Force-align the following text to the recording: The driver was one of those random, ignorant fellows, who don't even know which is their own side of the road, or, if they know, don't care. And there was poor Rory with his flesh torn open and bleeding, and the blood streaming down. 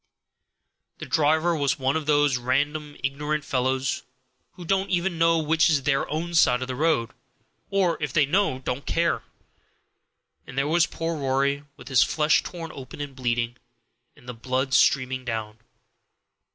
The 0.97 1.05
driver 1.05 1.55
was 1.55 1.77
one 1.77 1.95
of 1.95 2.07
those 2.07 2.39
random, 2.39 2.97
ignorant 3.03 3.45
fellows, 3.45 4.01
who 4.53 4.65
don't 4.65 4.89
even 4.89 5.19
know 5.19 5.37
which 5.37 5.69
is 5.69 5.83
their 5.83 6.09
own 6.09 6.33
side 6.33 6.63
of 6.63 6.67
the 6.67 6.73
road, 6.75 7.11
or, 7.69 8.01
if 8.01 8.11
they 8.11 8.25
know, 8.25 8.57
don't 8.57 8.87
care. 8.87 9.21
And 10.47 10.57
there 10.57 10.67
was 10.67 10.87
poor 10.87 11.15
Rory 11.15 11.65
with 11.77 11.87
his 11.87 12.01
flesh 12.01 12.41
torn 12.41 12.71
open 12.73 12.99
and 12.99 13.15
bleeding, 13.15 13.57
and 14.15 14.27
the 14.27 14.33
blood 14.33 14.73
streaming 14.73 15.23
down. 15.23 15.59